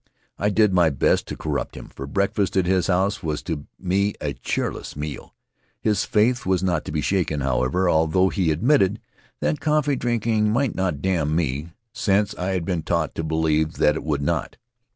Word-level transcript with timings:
I 0.39 0.49
did 0.49 0.73
my 0.73 0.89
best 0.89 1.27
to 1.27 1.37
corrupt 1.37 1.75
him, 1.77 1.87
for 1.89 2.07
breakfast 2.07 2.57
at 2.57 2.65
his 2.65 2.87
house 2.87 3.21
was 3.21 3.43
to 3.43 3.67
me 3.79 4.15
a 4.19 4.33
cheerless 4.33 4.95
meal. 4.95 5.35
His 5.79 6.05
faith 6.05 6.43
was 6.43 6.63
not 6.63 6.85
to 6.85 6.91
be 6.91 7.01
shaken, 7.01 7.41
however, 7.41 7.87
although 7.87 8.29
he 8.29 8.49
admitted 8.49 8.99
that 9.41 9.59
coffee 9.59 9.95
drinking 9.95 10.51
might 10.51 10.73
not 10.73 11.03
damn 11.03 11.35
me, 11.35 11.73
since 11.93 12.33
I 12.33 12.53
had 12.53 12.65
been 12.65 12.81
taught 12.81 13.13
to 13.13 13.23
believe 13.23 13.73
that 13.73 13.95
it 13.95 14.03
would 14.03 14.23
not. 14.23 14.57